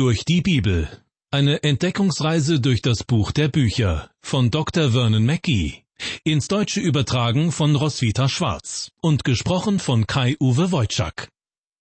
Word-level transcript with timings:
Durch 0.00 0.24
die 0.24 0.40
Bibel. 0.40 0.88
Eine 1.30 1.62
Entdeckungsreise 1.62 2.58
durch 2.58 2.80
das 2.80 3.04
Buch 3.04 3.32
der 3.32 3.48
Bücher 3.48 4.08
von 4.22 4.50
Dr. 4.50 4.92
Vernon 4.92 5.26
Mackey. 5.26 5.84
Ins 6.24 6.48
Deutsche 6.48 6.80
übertragen 6.80 7.52
von 7.52 7.76
Roswitha 7.76 8.26
Schwarz 8.26 8.92
und 9.02 9.24
gesprochen 9.24 9.78
von 9.78 10.06
Kai-Uwe 10.06 10.72
Wojczak. 10.72 11.28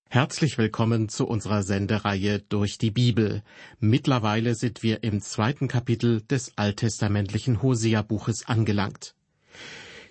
Herzlich 0.09 0.57
willkommen 0.57 1.07
zu 1.07 1.25
unserer 1.27 1.63
Sendereihe 1.63 2.39
durch 2.39 2.77
die 2.77 2.91
Bibel. 2.91 3.41
Mittlerweile 3.79 4.53
sind 4.53 4.83
wir 4.83 5.01
im 5.05 5.21
zweiten 5.21 5.69
Kapitel 5.69 6.21
des 6.21 6.51
alttestamentlichen 6.57 7.61
Hosea-Buches 7.61 8.45
angelangt. 8.47 9.15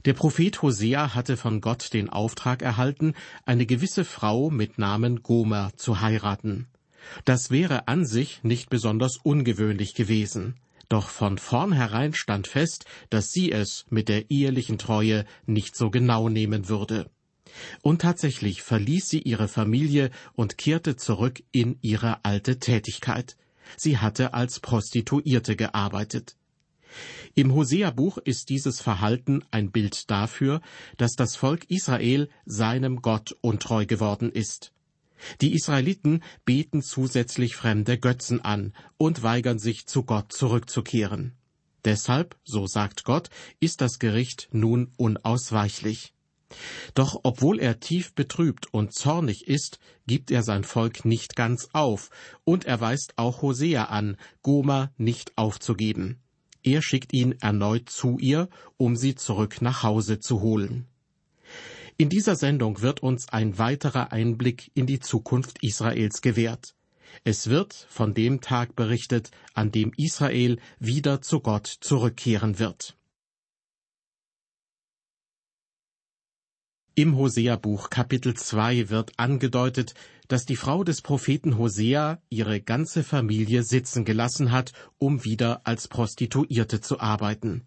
Der 0.07 0.15
Prophet 0.15 0.63
Hosea 0.63 1.15
hatte 1.15 1.37
von 1.37 1.61
Gott 1.61 1.93
den 1.93 2.09
Auftrag 2.09 2.63
erhalten, 2.63 3.13
eine 3.45 3.67
gewisse 3.67 4.07
Frau 4.07 4.49
mit 4.49 4.79
Namen 4.79 5.23
Gomer 5.23 5.73
zu 5.77 6.01
heiraten. 6.01 6.69
Das 7.25 7.51
wäre 7.51 7.89
an 7.89 8.07
sich 8.07 8.43
nicht 8.43 8.71
besonders 8.71 9.17
ungewöhnlich 9.23 9.95
gewesen. 9.95 10.55
Doch 10.89 11.09
von 11.11 11.37
vornherein 11.39 12.15
stand 12.15 12.47
fest, 12.47 12.87
dass 13.11 13.31
sie 13.31 13.53
es 13.53 13.85
mit 13.91 14.09
der 14.09 14.31
ehelichen 14.31 14.79
Treue 14.79 15.27
nicht 15.47 15.77
so 15.77 15.91
genau 15.91 16.29
nehmen 16.29 16.69
würde. 16.69 17.11
Und 17.83 18.03
tatsächlich 18.03 18.63
verließ 18.63 19.09
sie 19.09 19.21
ihre 19.21 19.49
Familie 19.49 20.11
und 20.35 20.59
kehrte 20.59 20.97
zurück 20.97 21.43
in 21.53 21.79
ihre 21.83 22.25
alte 22.25 22.59
Tätigkeit. 22.59 23.37
Sie 23.77 23.99
hatte 23.99 24.35
als 24.35 24.61
Prostituierte 24.61 25.57
gearbeitet. 25.57 26.37
Im 27.35 27.55
Hosea-Buch 27.55 28.19
ist 28.19 28.49
dieses 28.49 28.81
Verhalten 28.81 29.45
ein 29.51 29.71
Bild 29.71 30.11
dafür, 30.11 30.61
dass 30.97 31.13
das 31.13 31.37
Volk 31.37 31.65
Israel 31.69 32.29
seinem 32.47 33.03
Gott 33.03 33.37
untreu 33.43 33.85
geworden 33.85 34.33
ist. 34.33 34.73
Die 35.41 35.55
Israeliten 35.55 36.23
beten 36.45 36.83
zusätzlich 36.83 37.57
fremde 37.57 37.99
Götzen 37.99 38.41
an 38.41 38.73
und 38.97 39.23
weigern 39.23 39.59
sich 39.59 39.87
zu 39.87 40.05
Gott 40.05 40.33
zurückzukehren. 40.33 41.37
Deshalb, 41.85 42.37
so 42.45 42.67
sagt 42.67 43.05
Gott, 43.05 43.31
ist 43.61 43.81
das 43.81 43.99
Gericht 43.99 44.49
nun 44.53 44.93
unausweichlich. 44.97 46.13
Doch 46.95 47.21
obwohl 47.25 47.61
er 47.61 47.81
tief 47.81 48.15
betrübt 48.15 48.73
und 48.73 48.95
zornig 48.95 49.47
ist, 49.47 49.79
gibt 50.07 50.31
er 50.31 50.43
sein 50.43 50.65
Volk 50.65 51.05
nicht 51.05 51.37
ganz 51.37 51.69
auf, 51.73 52.11
und 52.45 52.65
er 52.65 52.81
weist 52.81 53.15
auch 53.17 53.43
Hosea 53.43 53.85
an, 53.85 54.17
Goma 54.43 54.91
nicht 54.97 55.37
aufzugeben. 55.37 56.21
Er 56.63 56.83
schickt 56.83 57.13
ihn 57.13 57.33
erneut 57.41 57.89
zu 57.89 58.19
ihr, 58.19 58.49
um 58.77 58.97
sie 58.97 59.15
zurück 59.15 59.63
nach 59.63 59.83
Hause 59.83 60.21
zu 60.21 60.41
holen. 60.41 60.87
In 62.01 62.11
dieser 62.11 62.37
Sendung 62.37 62.81
wird 62.81 63.03
uns 63.03 63.29
ein 63.29 63.59
weiterer 63.59 64.13
Einblick 64.13 64.71
in 64.75 64.87
die 64.87 65.01
Zukunft 65.01 65.65
Israels 65.65 66.23
gewährt. 66.23 66.77
Es 67.25 67.51
wird 67.51 67.75
von 67.91 68.15
dem 68.15 68.41
Tag 68.41 68.77
berichtet, 68.77 69.33
an 69.53 69.73
dem 69.73 69.93
Israel 69.97 70.61
wieder 70.79 71.23
zu 71.23 71.41
Gott 71.41 71.67
zurückkehren 71.67 72.61
wird. 72.61 72.97
Im 76.95 77.17
Hosea-Buch 77.17 77.91
Kapitel 77.91 78.35
2 78.35 78.91
wird 78.91 79.19
angedeutet, 79.19 79.95
dass 80.29 80.45
die 80.45 80.57
Frau 80.57 80.85
des 80.85 81.03
Propheten 81.03 81.59
Hosea 81.59 82.23
ihre 82.29 82.61
ganze 82.61 83.03
Familie 83.03 83.65
sitzen 83.65 84.05
gelassen 84.05 84.53
hat, 84.53 84.73
um 84.99 85.25
wieder 85.25 85.67
als 85.67 85.89
Prostituierte 85.89 86.81
zu 86.81 87.01
arbeiten. 87.01 87.67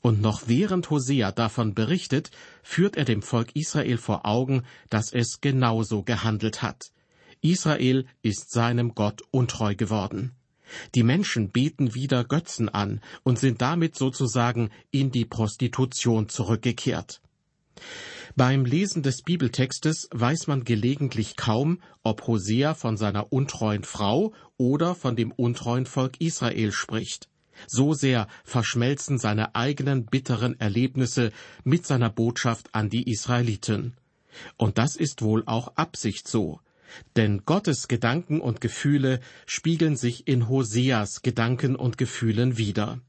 Und 0.00 0.20
noch 0.20 0.42
während 0.46 0.90
Hosea 0.90 1.32
davon 1.32 1.74
berichtet, 1.74 2.30
führt 2.62 2.96
er 2.96 3.04
dem 3.04 3.22
Volk 3.22 3.54
Israel 3.54 3.98
vor 3.98 4.26
Augen, 4.26 4.62
dass 4.90 5.12
es 5.12 5.40
genauso 5.40 6.02
gehandelt 6.02 6.62
hat. 6.62 6.92
Israel 7.40 8.06
ist 8.22 8.52
seinem 8.52 8.94
Gott 8.94 9.22
untreu 9.30 9.74
geworden. 9.74 10.32
Die 10.94 11.02
Menschen 11.02 11.50
beten 11.50 11.94
wieder 11.94 12.24
Götzen 12.24 12.68
an 12.68 13.00
und 13.24 13.38
sind 13.38 13.60
damit 13.60 13.96
sozusagen 13.96 14.70
in 14.90 15.10
die 15.10 15.24
Prostitution 15.24 16.28
zurückgekehrt. 16.28 17.20
Beim 18.36 18.64
Lesen 18.64 19.02
des 19.02 19.22
Bibeltextes 19.22 20.08
weiß 20.12 20.46
man 20.46 20.64
gelegentlich 20.64 21.36
kaum, 21.36 21.82
ob 22.02 22.26
Hosea 22.26 22.74
von 22.74 22.96
seiner 22.96 23.32
untreuen 23.32 23.84
Frau 23.84 24.32
oder 24.56 24.94
von 24.94 25.16
dem 25.16 25.32
untreuen 25.32 25.84
Volk 25.84 26.20
Israel 26.20 26.72
spricht. 26.72 27.28
So 27.66 27.94
sehr 27.94 28.28
verschmelzen 28.44 29.18
seine 29.18 29.54
eigenen 29.54 30.06
bitteren 30.06 30.58
Erlebnisse 30.58 31.32
mit 31.64 31.86
seiner 31.86 32.10
Botschaft 32.10 32.74
an 32.74 32.88
die 32.88 33.10
Israeliten. 33.10 33.94
Und 34.56 34.78
das 34.78 34.96
ist 34.96 35.22
wohl 35.22 35.42
auch 35.46 35.76
Absicht 35.76 36.28
so. 36.28 36.60
Denn 37.16 37.44
Gottes 37.44 37.88
Gedanken 37.88 38.40
und 38.40 38.60
Gefühle 38.60 39.20
spiegeln 39.46 39.96
sich 39.96 40.28
in 40.28 40.48
Hoseas 40.48 41.22
Gedanken 41.22 41.76
und 41.76 41.98
Gefühlen 41.98 42.58
wider. 42.58 43.00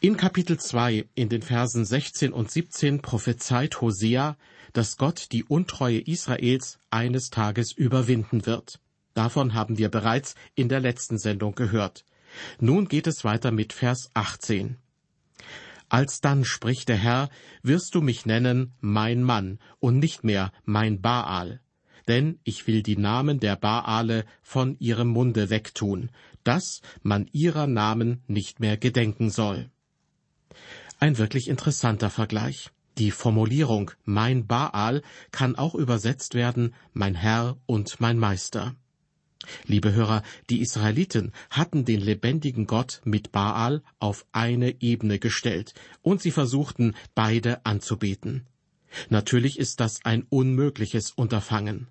In 0.00 0.16
Kapitel 0.16 0.58
2, 0.58 1.08
in 1.14 1.28
den 1.28 1.42
Versen 1.42 1.84
16 1.84 2.32
und 2.32 2.50
17 2.50 3.02
prophezeit 3.02 3.80
Hosea, 3.80 4.36
dass 4.72 4.96
Gott 4.96 5.32
die 5.32 5.44
Untreue 5.44 5.98
Israels 5.98 6.78
eines 6.90 7.30
Tages 7.30 7.72
überwinden 7.72 8.46
wird. 8.46 8.80
Davon 9.14 9.54
haben 9.54 9.78
wir 9.78 9.88
bereits 9.88 10.36
in 10.54 10.68
der 10.68 10.78
letzten 10.78 11.18
Sendung 11.18 11.56
gehört. 11.56 12.04
Nun 12.60 12.88
geht 12.88 13.06
es 13.06 13.24
weiter 13.24 13.50
mit 13.50 13.72
Vers 13.72 14.10
18. 14.14 14.76
Alsdann 15.88 16.44
spricht 16.44 16.88
der 16.88 16.96
Herr, 16.96 17.30
wirst 17.62 17.94
du 17.94 18.00
mich 18.02 18.26
nennen 18.26 18.74
mein 18.80 19.22
Mann 19.22 19.58
und 19.80 19.98
nicht 19.98 20.22
mehr 20.22 20.52
mein 20.64 21.00
Baal. 21.00 21.60
Denn 22.06 22.38
ich 22.44 22.66
will 22.66 22.82
die 22.82 22.96
Namen 22.96 23.40
der 23.40 23.56
Baale 23.56 24.24
von 24.42 24.76
ihrem 24.78 25.08
Munde 25.08 25.50
wegtun, 25.50 26.10
dass 26.44 26.80
man 27.02 27.26
ihrer 27.32 27.66
Namen 27.66 28.22
nicht 28.26 28.60
mehr 28.60 28.76
gedenken 28.76 29.30
soll. 29.30 29.70
Ein 31.00 31.18
wirklich 31.18 31.48
interessanter 31.48 32.10
Vergleich. 32.10 32.70
Die 32.98 33.12
Formulierung 33.12 33.92
mein 34.04 34.46
Baal 34.46 35.02
kann 35.30 35.54
auch 35.54 35.74
übersetzt 35.74 36.34
werden 36.34 36.74
mein 36.92 37.14
Herr 37.14 37.56
und 37.66 38.00
mein 38.00 38.18
Meister. 38.18 38.74
Liebe 39.66 39.92
Hörer, 39.92 40.22
die 40.50 40.60
Israeliten 40.60 41.32
hatten 41.50 41.84
den 41.84 42.00
lebendigen 42.00 42.66
Gott 42.66 43.00
mit 43.04 43.30
Baal 43.32 43.82
auf 43.98 44.26
eine 44.32 44.80
Ebene 44.82 45.18
gestellt, 45.18 45.74
und 46.02 46.20
sie 46.20 46.32
versuchten 46.32 46.94
beide 47.14 47.64
anzubeten. 47.64 48.46
Natürlich 49.10 49.58
ist 49.58 49.80
das 49.80 50.04
ein 50.04 50.24
unmögliches 50.28 51.12
Unterfangen. 51.12 51.88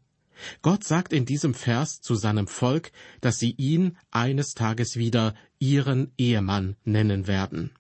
Gott 0.62 0.84
sagt 0.84 1.14
in 1.14 1.26
diesem 1.26 1.54
Vers 1.54 2.02
zu 2.02 2.16
seinem 2.16 2.48
Volk, 2.48 2.92
dass 3.22 3.40
sie 3.40 3.56
ihn 3.58 3.98
eines 4.12 4.54
Tages 4.54 4.96
wieder 4.98 5.34
ihren 5.60 6.12
Ehemann 6.18 6.76
nennen 6.84 7.28
werden. 7.28 7.72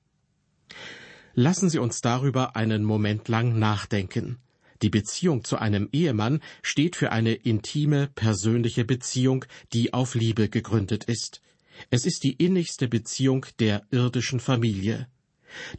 Lassen 1.33 1.69
Sie 1.69 1.77
uns 1.77 2.01
darüber 2.01 2.55
einen 2.55 2.83
Moment 2.83 3.27
lang 3.27 3.59
nachdenken. 3.59 4.39
Die 4.81 4.89
Beziehung 4.89 5.43
zu 5.43 5.57
einem 5.57 5.89
Ehemann 5.91 6.41
steht 6.61 6.95
für 6.95 7.11
eine 7.11 7.33
intime, 7.33 8.07
persönliche 8.13 8.85
Beziehung, 8.85 9.45
die 9.73 9.93
auf 9.93 10.15
Liebe 10.15 10.49
gegründet 10.49 11.05
ist. 11.05 11.41
Es 11.89 12.05
ist 12.05 12.23
die 12.23 12.33
innigste 12.33 12.87
Beziehung 12.87 13.45
der 13.59 13.85
irdischen 13.91 14.39
Familie. 14.39 15.07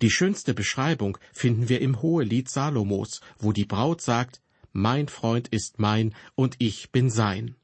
Die 0.01 0.11
schönste 0.11 0.55
Beschreibung 0.55 1.19
finden 1.33 1.69
wir 1.69 1.81
im 1.81 2.03
Hohelied 2.03 2.49
Salomos, 2.49 3.21
wo 3.39 3.53
die 3.53 3.67
Braut 3.67 4.01
sagt, 4.01 4.41
Mein 4.73 5.09
Freund 5.09 5.49
ist 5.49 5.79
mein 5.79 6.15
und 6.35 6.57
ich 6.59 6.91
bin 6.91 7.11
sein. 7.11 7.57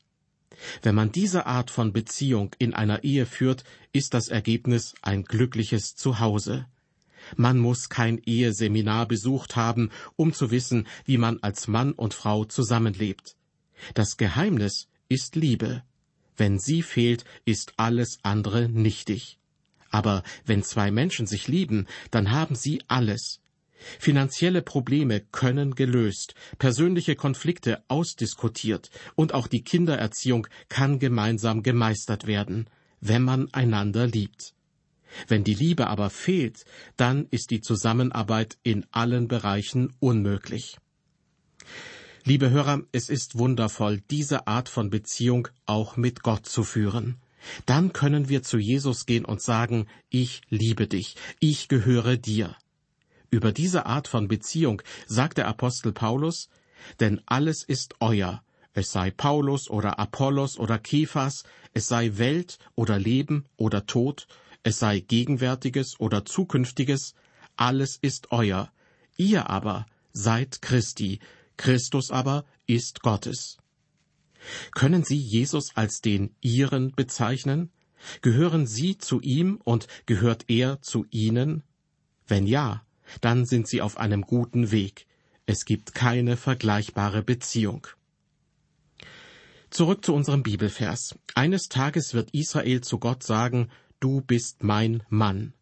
Wenn 0.82 0.94
man 0.94 1.12
diese 1.12 1.46
Art 1.46 1.70
von 1.70 1.92
Beziehung 1.92 2.54
in 2.58 2.74
einer 2.74 3.04
Ehe 3.04 3.26
führt, 3.26 3.64
ist 3.92 4.14
das 4.14 4.28
Ergebnis 4.28 4.94
ein 5.02 5.24
glückliches 5.24 5.94
Zuhause. 5.96 6.66
Man 7.36 7.58
muss 7.58 7.88
kein 7.88 8.18
Eheseminar 8.18 9.06
besucht 9.06 9.56
haben, 9.56 9.90
um 10.16 10.32
zu 10.32 10.50
wissen, 10.50 10.86
wie 11.04 11.18
man 11.18 11.38
als 11.42 11.68
Mann 11.68 11.92
und 11.92 12.14
Frau 12.14 12.44
zusammenlebt. 12.44 13.36
Das 13.94 14.16
Geheimnis 14.16 14.88
ist 15.08 15.36
Liebe. 15.36 15.82
Wenn 16.36 16.58
sie 16.58 16.82
fehlt, 16.82 17.24
ist 17.44 17.74
alles 17.76 18.18
andere 18.22 18.68
nichtig. 18.68 19.38
Aber 19.90 20.22
wenn 20.44 20.62
zwei 20.64 20.90
Menschen 20.90 21.26
sich 21.26 21.46
lieben, 21.46 21.86
dann 22.10 22.32
haben 22.32 22.56
sie 22.56 22.82
alles. 22.88 23.40
Finanzielle 23.98 24.62
Probleme 24.62 25.20
können 25.20 25.74
gelöst, 25.74 26.34
persönliche 26.58 27.16
Konflikte 27.16 27.84
ausdiskutiert 27.88 28.90
und 29.14 29.34
auch 29.34 29.46
die 29.46 29.62
Kindererziehung 29.62 30.46
kann 30.68 30.98
gemeinsam 30.98 31.62
gemeistert 31.62 32.26
werden, 32.26 32.68
wenn 33.00 33.22
man 33.22 33.52
einander 33.52 34.06
liebt. 34.06 34.54
Wenn 35.28 35.44
die 35.44 35.54
Liebe 35.54 35.86
aber 35.86 36.10
fehlt, 36.10 36.64
dann 36.96 37.26
ist 37.30 37.50
die 37.50 37.60
Zusammenarbeit 37.60 38.58
in 38.62 38.86
allen 38.90 39.28
Bereichen 39.28 39.94
unmöglich. 40.00 40.78
Liebe 42.24 42.50
Hörer, 42.50 42.82
es 42.92 43.10
ist 43.10 43.36
wundervoll, 43.36 44.00
diese 44.10 44.46
Art 44.46 44.68
von 44.68 44.88
Beziehung 44.88 45.48
auch 45.66 45.96
mit 45.96 46.22
Gott 46.22 46.46
zu 46.46 46.64
führen. 46.64 47.20
Dann 47.66 47.92
können 47.92 48.30
wir 48.30 48.42
zu 48.42 48.56
Jesus 48.56 49.04
gehen 49.04 49.26
und 49.26 49.42
sagen, 49.42 49.86
ich 50.08 50.40
liebe 50.48 50.86
dich, 50.86 51.16
ich 51.40 51.68
gehöre 51.68 52.16
dir. 52.16 52.56
Über 53.30 53.52
diese 53.52 53.84
Art 53.84 54.08
von 54.08 54.28
Beziehung 54.28 54.80
sagt 55.06 55.38
der 55.38 55.48
Apostel 55.48 55.92
Paulus, 55.92 56.48
denn 57.00 57.20
alles 57.26 57.62
ist 57.62 57.96
euer, 58.00 58.42
es 58.72 58.90
sei 58.90 59.10
Paulus 59.10 59.68
oder 59.68 59.98
Apollos 59.98 60.58
oder 60.58 60.78
Kephas, 60.78 61.44
es 61.74 61.88
sei 61.88 62.16
Welt 62.16 62.58
oder 62.74 62.98
Leben 62.98 63.44
oder 63.56 63.86
Tod, 63.86 64.26
es 64.64 64.78
sei 64.78 65.00
Gegenwärtiges 65.00 66.00
oder 66.00 66.24
Zukünftiges, 66.24 67.14
alles 67.56 67.98
ist 68.00 68.32
euer. 68.32 68.72
Ihr 69.16 69.48
aber 69.48 69.86
seid 70.12 70.62
Christi, 70.62 71.20
Christus 71.56 72.10
aber 72.10 72.44
ist 72.66 73.02
Gottes. 73.02 73.58
Können 74.72 75.04
Sie 75.04 75.18
Jesus 75.18 75.76
als 75.76 76.00
den 76.00 76.34
Ihren 76.40 76.92
bezeichnen? 76.92 77.70
Gehören 78.22 78.66
Sie 78.66 78.98
zu 78.98 79.20
ihm 79.20 79.60
und 79.64 79.86
gehört 80.06 80.46
er 80.48 80.80
zu 80.82 81.06
Ihnen? 81.10 81.62
Wenn 82.26 82.46
ja, 82.46 82.84
dann 83.20 83.44
sind 83.44 83.68
Sie 83.68 83.82
auf 83.82 83.98
einem 83.98 84.22
guten 84.22 84.70
Weg. 84.70 85.06
Es 85.46 85.66
gibt 85.66 85.94
keine 85.94 86.36
vergleichbare 86.36 87.22
Beziehung. 87.22 87.86
Zurück 89.68 90.04
zu 90.04 90.14
unserem 90.14 90.42
Bibelvers. 90.42 91.18
Eines 91.34 91.68
Tages 91.68 92.14
wird 92.14 92.30
Israel 92.30 92.80
zu 92.80 92.98
Gott 92.98 93.22
sagen, 93.22 93.68
Du 94.00 94.20
bist 94.20 94.62
mein 94.62 95.02
Mann. 95.08 95.54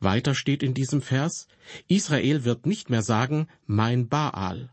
Weiter 0.00 0.34
steht 0.34 0.62
in 0.62 0.74
diesem 0.74 1.02
Vers, 1.02 1.48
Israel 1.88 2.44
wird 2.44 2.66
nicht 2.66 2.90
mehr 2.90 3.02
sagen, 3.02 3.48
mein 3.66 4.08
Baal. 4.08 4.70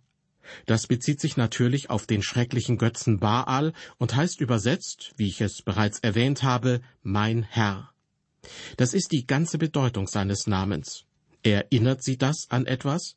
Das 0.65 0.87
bezieht 0.87 1.19
sich 1.19 1.37
natürlich 1.37 1.89
auf 1.89 2.05
den 2.05 2.21
schrecklichen 2.21 2.77
Götzen 2.77 3.19
Baal 3.19 3.73
und 3.97 4.15
heißt 4.15 4.41
übersetzt, 4.41 5.13
wie 5.17 5.27
ich 5.27 5.41
es 5.41 5.61
bereits 5.61 5.99
erwähnt 5.99 6.43
habe, 6.43 6.81
mein 7.01 7.43
Herr. 7.43 7.91
Das 8.77 8.93
ist 8.93 9.11
die 9.11 9.25
ganze 9.25 9.57
Bedeutung 9.57 10.07
seines 10.07 10.47
Namens. 10.47 11.05
Erinnert 11.43 12.03
Sie 12.03 12.17
das 12.17 12.47
an 12.49 12.65
etwas? 12.65 13.15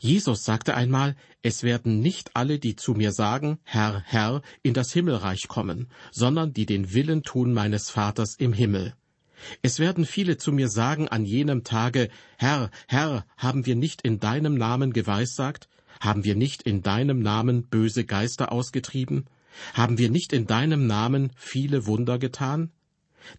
Jesus 0.00 0.44
sagte 0.44 0.74
einmal, 0.74 1.16
es 1.42 1.62
werden 1.62 2.00
nicht 2.00 2.30
alle, 2.34 2.58
die 2.58 2.76
zu 2.76 2.94
mir 2.94 3.12
sagen, 3.12 3.58
Herr, 3.62 4.02
Herr, 4.06 4.42
in 4.62 4.72
das 4.74 4.92
Himmelreich 4.92 5.48
kommen, 5.48 5.90
sondern 6.10 6.52
die 6.52 6.66
den 6.66 6.94
Willen 6.94 7.22
tun 7.22 7.52
meines 7.52 7.90
Vaters 7.90 8.36
im 8.38 8.52
Himmel. 8.52 8.94
Es 9.62 9.78
werden 9.78 10.04
viele 10.04 10.38
zu 10.38 10.52
mir 10.52 10.68
sagen 10.68 11.08
an 11.08 11.24
jenem 11.24 11.64
Tage, 11.64 12.08
Herr, 12.38 12.70
Herr, 12.88 13.26
haben 13.36 13.66
wir 13.66 13.76
nicht 13.76 14.02
in 14.02 14.18
deinem 14.18 14.54
Namen 14.54 14.92
geweissagt? 14.92 15.68
Haben 16.00 16.24
wir 16.24 16.34
nicht 16.34 16.62
in 16.62 16.82
deinem 16.82 17.20
Namen 17.20 17.68
böse 17.68 18.04
Geister 18.04 18.52
ausgetrieben? 18.52 19.26
Haben 19.74 19.98
wir 19.98 20.10
nicht 20.10 20.32
in 20.32 20.46
deinem 20.46 20.86
Namen 20.86 21.30
viele 21.36 21.86
Wunder 21.86 22.18
getan? 22.18 22.70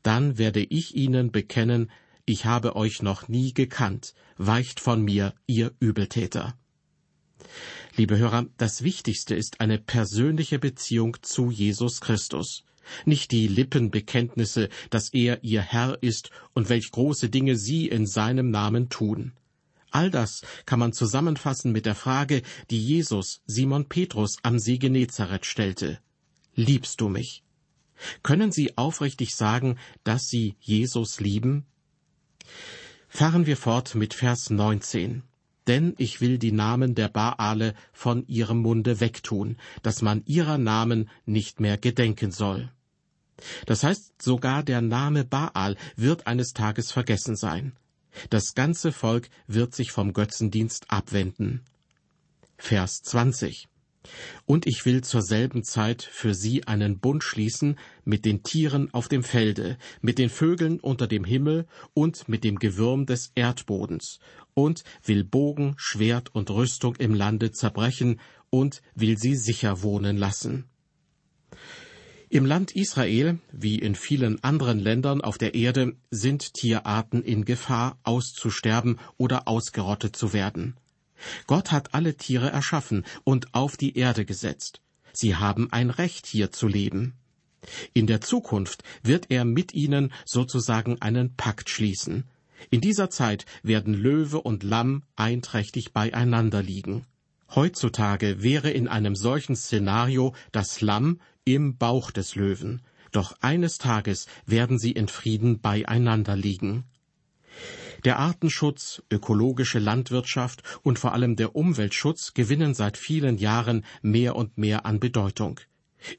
Dann 0.04 0.38
werde 0.38 0.64
ich 0.64 0.96
ihnen 0.96 1.32
bekennen, 1.32 1.92
ich 2.26 2.46
habe 2.46 2.76
euch 2.76 3.02
noch 3.02 3.28
nie 3.28 3.54
gekannt, 3.54 4.14
weicht 4.38 4.80
von 4.80 5.02
mir, 5.02 5.34
ihr 5.46 5.72
Übeltäter. 5.80 6.58
Liebe 7.96 8.18
Hörer, 8.18 8.48
das 8.58 8.84
Wichtigste 8.84 9.34
ist 9.34 9.62
eine 9.62 9.78
persönliche 9.78 10.60
Beziehung 10.60 11.18
zu 11.22 11.52
Jesus 11.52 12.02
Christus. 12.02 12.64
Nicht 13.06 13.32
die 13.32 13.48
Lippenbekenntnisse, 13.48 14.70
dass 14.90 15.14
er 15.14 15.44
ihr 15.44 15.62
Herr 15.62 15.98
ist 16.02 16.30
und 16.54 16.70
welch 16.70 16.92
große 16.92 17.30
Dinge 17.30 17.56
sie 17.58 17.88
in 17.88 18.06
seinem 18.06 18.50
Namen 18.52 18.90
tun. 18.90 19.34
All 19.92 20.12
das 20.12 20.42
kann 20.66 20.80
man 20.80 20.94
zusammenfassen 20.94 21.72
mit 21.72 21.86
der 21.86 21.96
Frage, 21.96 22.42
die 22.70 22.84
Jesus 22.84 23.42
Simon 23.46 23.88
Petrus 23.88 24.38
am 24.44 24.60
See 24.60 24.78
Genezareth 24.78 25.46
stellte. 25.46 26.00
Liebst 26.56 27.02
du 27.02 27.10
mich? 27.10 27.44
Können 28.22 28.52
Sie 28.52 28.78
aufrichtig 28.78 29.36
sagen, 29.36 29.78
dass 30.04 30.28
Sie 30.28 30.56
Jesus 30.60 31.20
lieben? 31.20 31.66
Fahren 33.08 33.46
wir 33.46 33.58
fort 33.58 33.96
mit 33.96 34.14
Vers 34.14 34.50
19. 34.50 35.24
Denn 35.66 35.96
ich 35.98 36.22
will 36.22 36.38
die 36.38 36.52
Namen 36.52 36.96
der 36.96 37.10
Baale 37.10 37.74
von 37.92 38.26
ihrem 38.28 38.60
Munde 38.60 39.00
wegtun, 39.00 39.58
dass 39.84 40.02
man 40.02 40.24
ihrer 40.26 40.58
Namen 40.58 41.10
nicht 41.26 41.60
mehr 41.60 41.78
gedenken 41.78 42.32
soll. 42.32 42.72
Das 43.66 43.84
heißt, 43.84 44.22
sogar 44.22 44.64
der 44.64 44.82
Name 44.82 45.24
Baal 45.24 45.76
wird 45.96 46.28
eines 46.28 46.54
Tages 46.54 46.92
vergessen 46.92 47.36
sein. 47.36 47.74
Das 48.30 48.56
ganze 48.56 48.92
Volk 48.92 49.30
wird 49.48 49.76
sich 49.76 49.92
vom 49.92 50.14
Götzendienst 50.14 50.90
abwenden. 50.90 51.62
Vers 52.58 53.02
20. 53.04 53.68
Und 54.46 54.66
ich 54.66 54.86
will 54.86 55.04
zur 55.04 55.22
selben 55.22 55.64
Zeit 55.64 56.02
für 56.02 56.34
sie 56.34 56.66
einen 56.66 57.00
Bund 57.00 57.24
schließen 57.24 57.78
mit 58.06 58.26
den 58.26 58.42
Tieren 58.42 58.94
auf 58.94 59.10
dem 59.10 59.24
Felde, 59.24 59.78
mit 60.02 60.18
den 60.18 60.30
Vögeln 60.30 60.80
unter 60.80 61.08
dem 61.08 61.26
Himmel 61.26 61.68
und 61.94 62.30
mit 62.30 62.44
dem 62.44 62.58
Gewürm 62.58 63.06
des 63.06 63.32
Erdbodens, 63.36 64.20
und 64.54 64.84
will 65.04 65.24
Bogen, 65.24 65.76
Schwert 65.78 66.34
und 66.34 66.50
Rüstung 66.50 66.96
im 66.96 67.14
Lande 67.14 67.52
zerbrechen 67.52 68.20
und 68.50 68.82
will 68.96 69.18
sie 69.18 69.36
sicher 69.36 69.84
wohnen 69.84 70.18
lassen. 70.18 70.70
Im 72.30 72.46
Land 72.46 72.76
Israel, 72.76 73.40
wie 73.54 73.80
in 73.80 73.96
vielen 73.96 74.44
anderen 74.44 74.80
Ländern 74.80 75.22
auf 75.22 75.38
der 75.38 75.56
Erde, 75.56 75.96
sind 76.12 76.54
Tierarten 76.54 77.24
in 77.24 77.46
Gefahr, 77.46 77.98
auszusterben 78.04 79.00
oder 79.16 79.48
ausgerottet 79.48 80.18
zu 80.18 80.34
werden. 80.34 80.76
Gott 81.48 81.72
hat 81.72 81.94
alle 81.94 82.16
Tiere 82.16 82.50
erschaffen 82.50 83.06
und 83.24 83.54
auf 83.54 83.78
die 83.78 83.98
Erde 83.98 84.26
gesetzt. 84.26 84.82
Sie 85.14 85.38
haben 85.38 85.72
ein 85.72 85.90
Recht, 85.90 86.26
hier 86.26 86.52
zu 86.52 86.68
leben. 86.68 87.14
In 87.94 88.08
der 88.08 88.20
Zukunft 88.20 88.84
wird 89.04 89.28
er 89.32 89.46
mit 89.46 89.74
ihnen 89.74 90.12
sozusagen 90.26 91.02
einen 91.02 91.36
Pakt 91.38 91.70
schließen. 91.70 92.26
In 92.70 92.82
dieser 92.82 93.10
Zeit 93.10 93.46
werden 93.64 93.94
Löwe 93.94 94.42
und 94.42 94.64
Lamm 94.64 95.04
einträchtig 95.16 95.94
beieinander 95.94 96.62
liegen. 96.62 97.06
Heutzutage 97.56 98.44
wäre 98.44 98.70
in 98.70 98.90
einem 98.90 99.16
solchen 99.16 99.56
Szenario 99.56 100.36
das 100.52 100.82
Lamm 100.82 101.22
im 101.48 101.78
Bauch 101.78 102.12
des 102.12 102.36
Löwen, 102.36 102.82
doch 103.14 103.38
eines 103.40 103.78
Tages 103.78 104.28
werden 104.46 104.78
sie 104.78 104.92
in 104.92 105.08
Frieden 105.08 105.62
beieinander 105.62 106.36
liegen. 106.36 106.84
Der 108.04 108.20
Artenschutz, 108.20 109.02
ökologische 109.10 109.80
Landwirtschaft 109.80 110.62
und 110.84 111.00
vor 111.00 111.14
allem 111.14 111.38
der 111.38 111.56
Umweltschutz 111.56 112.34
gewinnen 112.34 112.74
seit 112.74 112.98
vielen 112.98 113.38
Jahren 113.38 113.86
mehr 114.02 114.36
und 114.36 114.58
mehr 114.58 114.86
an 114.86 115.00
Bedeutung. 115.00 115.62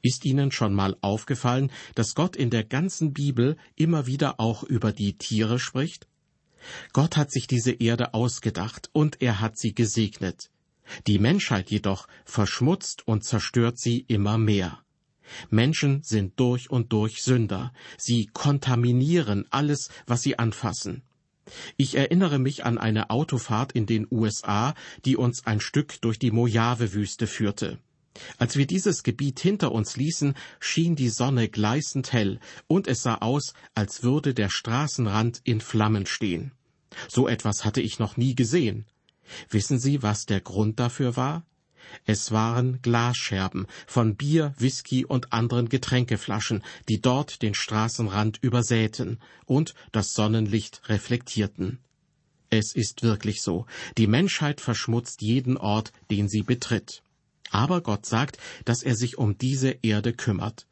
Ist 0.00 0.24
Ihnen 0.24 0.50
schon 0.50 0.74
mal 0.74 0.96
aufgefallen, 1.02 1.70
dass 1.94 2.14
Gott 2.14 2.34
in 2.34 2.48
der 2.48 2.64
ganzen 2.64 3.12
Bibel 3.12 3.58
immer 3.76 4.06
wieder 4.06 4.40
auch 4.40 4.64
über 4.64 4.92
die 4.92 5.18
Tiere 5.18 5.58
spricht? 5.58 6.08
Gott 6.94 7.18
hat 7.18 7.30
sich 7.30 7.46
diese 7.46 7.72
Erde 7.72 8.14
ausgedacht 8.14 8.88
und 8.92 9.20
er 9.20 9.40
hat 9.40 9.58
sie 9.58 9.74
gesegnet. 9.74 10.50
Die 11.06 11.18
Menschheit 11.18 11.70
jedoch 11.70 12.08
verschmutzt 12.24 13.06
und 13.06 13.24
zerstört 13.24 13.78
sie 13.78 14.00
immer 14.08 14.38
mehr. 14.38 14.82
Menschen 15.50 16.02
sind 16.02 16.38
durch 16.38 16.70
und 16.70 16.92
durch 16.92 17.22
Sünder. 17.22 17.72
Sie 17.96 18.26
kontaminieren 18.26 19.46
alles, 19.50 19.90
was 20.06 20.22
sie 20.22 20.38
anfassen. 20.38 21.02
Ich 21.76 21.94
erinnere 21.94 22.38
mich 22.38 22.64
an 22.64 22.78
eine 22.78 23.10
Autofahrt 23.10 23.72
in 23.72 23.86
den 23.86 24.06
USA, 24.10 24.74
die 25.04 25.16
uns 25.16 25.46
ein 25.46 25.60
Stück 25.60 26.00
durch 26.02 26.18
die 26.18 26.30
Mojave-Wüste 26.30 27.26
führte. 27.26 27.78
Als 28.36 28.56
wir 28.56 28.66
dieses 28.66 29.02
Gebiet 29.02 29.40
hinter 29.40 29.72
uns 29.72 29.96
ließen, 29.96 30.34
schien 30.60 30.96
die 30.96 31.08
Sonne 31.08 31.48
gleißend 31.48 32.12
hell, 32.12 32.40
und 32.66 32.88
es 32.88 33.02
sah 33.02 33.16
aus, 33.16 33.54
als 33.74 34.02
würde 34.02 34.34
der 34.34 34.50
Straßenrand 34.50 35.40
in 35.44 35.60
Flammen 35.60 36.06
stehen. 36.06 36.52
So 37.08 37.28
etwas 37.28 37.64
hatte 37.64 37.80
ich 37.80 37.98
noch 37.98 38.16
nie 38.16 38.34
gesehen. 38.34 38.86
Wissen 39.50 39.78
Sie, 39.78 40.02
was 40.02 40.26
der 40.26 40.40
Grund 40.40 40.80
dafür 40.80 41.16
war? 41.16 41.44
Es 42.04 42.32
waren 42.32 42.80
Glasscherben 42.82 43.66
von 43.86 44.16
Bier, 44.16 44.54
Whisky 44.58 45.04
und 45.04 45.32
anderen 45.32 45.68
Getränkeflaschen, 45.68 46.62
die 46.88 47.00
dort 47.00 47.42
den 47.42 47.54
Straßenrand 47.54 48.38
übersäten 48.42 49.18
und 49.46 49.74
das 49.92 50.12
Sonnenlicht 50.12 50.88
reflektierten. 50.88 51.78
Es 52.50 52.74
ist 52.74 53.02
wirklich 53.02 53.42
so. 53.42 53.66
Die 53.98 54.06
Menschheit 54.06 54.60
verschmutzt 54.60 55.20
jeden 55.22 55.56
Ort, 55.56 55.92
den 56.10 56.28
sie 56.28 56.42
betritt. 56.42 57.02
Aber 57.50 57.80
Gott 57.82 58.06
sagt, 58.06 58.38
dass 58.64 58.82
er 58.82 58.96
sich 58.96 59.18
um 59.18 59.36
diese 59.36 59.76
Erde 59.82 60.12
kümmert. 60.12 60.66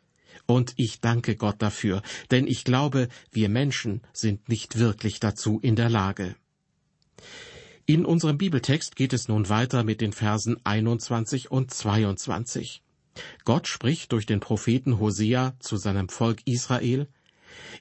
Und 0.46 0.74
ich 0.76 1.00
danke 1.00 1.36
Gott 1.36 1.56
dafür, 1.60 2.02
denn 2.30 2.46
ich 2.46 2.64
glaube, 2.64 3.08
wir 3.32 3.48
Menschen 3.48 4.02
sind 4.12 4.48
nicht 4.48 4.78
wirklich 4.78 5.18
dazu 5.18 5.58
in 5.60 5.76
der 5.76 5.90
Lage. 5.90 6.36
In 7.88 8.04
unserem 8.04 8.36
Bibeltext 8.36 8.96
geht 8.96 9.12
es 9.12 9.28
nun 9.28 9.48
weiter 9.48 9.84
mit 9.84 10.00
den 10.00 10.12
Versen 10.12 10.56
21 10.64 11.52
und 11.52 11.72
22. 11.72 12.82
Gott 13.44 13.68
spricht 13.68 14.10
durch 14.10 14.26
den 14.26 14.40
Propheten 14.40 14.98
Hosea 14.98 15.54
zu 15.60 15.76
seinem 15.76 16.08
Volk 16.08 16.40
Israel, 16.46 17.06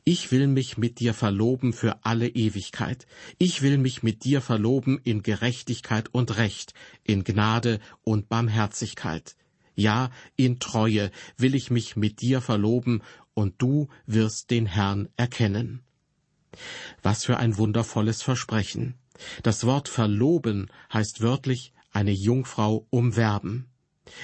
Ich 0.04 0.32
will 0.32 0.46
mich 0.46 0.78
mit 0.78 1.00
dir 1.00 1.16
verloben 1.16 1.74
für 1.74 2.06
alle 2.06 2.28
Ewigkeit. 2.28 3.08
Ich 3.40 3.64
will 3.64 3.80
mich 3.80 4.04
mit 4.04 4.24
dir 4.26 4.42
verloben 4.42 5.02
in 5.04 5.24
Gerechtigkeit 5.24 6.14
und 6.14 6.38
Recht, 6.38 6.76
in 7.04 7.24
Gnade 7.24 7.80
und 8.04 8.30
Barmherzigkeit. 8.30 9.36
Ja, 9.74 10.12
in 10.36 10.60
Treue 10.60 11.10
will 11.36 11.56
ich 11.56 11.72
mich 11.72 11.96
mit 11.96 12.22
dir 12.22 12.42
verloben, 12.42 13.02
und 13.34 13.56
du 13.58 13.90
wirst 14.06 14.52
den 14.52 14.68
Herrn 14.68 15.10
erkennen. 15.18 15.85
Was 17.02 17.26
für 17.26 17.38
ein 17.38 17.58
wundervolles 17.58 18.22
Versprechen. 18.22 18.96
Das 19.44 19.66
Wort 19.66 19.90
verloben 19.90 20.70
heißt 20.94 21.22
wörtlich 21.22 21.74
eine 21.92 22.12
Jungfrau 22.12 22.86
umwerben. 22.90 23.68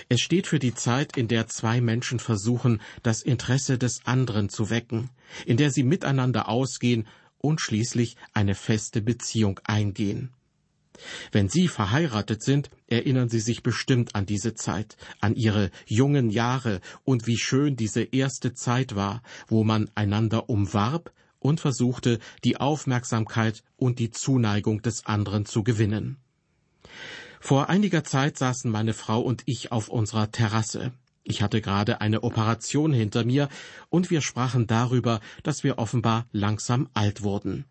Es 0.10 0.22
steht 0.22 0.48
für 0.48 0.60
die 0.60 0.76
Zeit, 0.76 1.18
in 1.18 1.28
der 1.28 1.48
zwei 1.48 1.82
Menschen 1.82 2.20
versuchen, 2.20 2.82
das 3.02 3.22
Interesse 3.22 3.78
des 3.78 4.06
anderen 4.06 4.50
zu 4.50 4.70
wecken, 4.70 5.10
in 5.46 5.58
der 5.58 5.72
sie 5.72 5.84
miteinander 5.84 6.50
ausgehen 6.50 7.08
und 7.40 7.62
schließlich 7.62 8.16
eine 8.34 8.54
feste 8.54 9.02
Beziehung 9.02 9.60
eingehen. 9.64 10.34
Wenn 11.32 11.50
Sie 11.50 11.68
verheiratet 11.68 12.44
sind, 12.44 12.70
erinnern 12.88 13.30
Sie 13.30 13.40
sich 13.40 13.64
bestimmt 13.64 14.14
an 14.14 14.28
diese 14.28 14.54
Zeit, 14.54 14.98
an 15.20 15.36
Ihre 15.36 15.72
jungen 15.88 16.30
Jahre 16.30 16.80
und 17.04 17.26
wie 17.26 17.38
schön 17.38 17.76
diese 17.76 18.04
erste 18.04 18.54
Zeit 18.54 18.96
war, 18.96 19.24
wo 19.48 19.64
man 19.64 19.90
einander 19.96 20.50
umwarb 20.50 21.12
und 21.42 21.60
versuchte, 21.60 22.20
die 22.46 22.56
Aufmerksamkeit 22.58 23.64
und 23.76 24.00
die 24.00 24.12
Zuneigung 24.12 24.82
des 24.82 25.06
anderen 25.06 25.46
zu 25.46 25.66
gewinnen. 25.66 26.16
Vor 27.42 27.70
einiger 27.70 28.06
Zeit 28.06 28.38
saßen 28.38 28.72
meine 28.72 28.94
Frau 28.94 29.20
und 29.20 29.42
ich 29.48 29.74
auf 29.74 29.90
unserer 29.90 30.32
Terrasse. 30.32 30.94
Ich 31.24 31.42
hatte 31.42 31.60
gerade 31.60 32.00
eine 32.00 32.24
Operation 32.24 32.94
hinter 32.94 33.26
mir, 33.26 33.50
und 33.90 34.10
wir 34.10 34.22
sprachen 34.22 34.68
darüber, 34.68 35.20
dass 35.44 35.64
wir 35.64 35.78
offenbar 35.78 36.28
langsam 36.32 36.88
alt 36.94 37.24
wurden. 37.24 37.66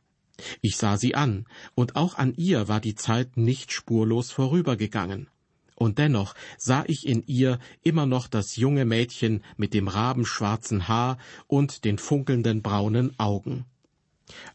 Ich 0.60 0.76
sah 0.76 0.96
sie 0.96 1.14
an, 1.14 1.46
und 1.74 1.96
auch 1.96 2.14
an 2.14 2.34
ihr 2.34 2.68
war 2.68 2.80
die 2.80 2.94
Zeit 2.94 3.36
nicht 3.36 3.72
spurlos 3.72 4.30
vorübergegangen. 4.30 5.28
Und 5.82 5.96
dennoch 5.96 6.34
sah 6.58 6.84
ich 6.88 7.06
in 7.06 7.24
ihr 7.26 7.58
immer 7.82 8.04
noch 8.04 8.26
das 8.26 8.56
junge 8.56 8.84
Mädchen 8.84 9.42
mit 9.56 9.72
dem 9.72 9.88
rabenschwarzen 9.88 10.88
Haar 10.88 11.16
und 11.46 11.86
den 11.86 11.96
funkelnden 11.96 12.60
braunen 12.60 13.18
Augen. 13.18 13.64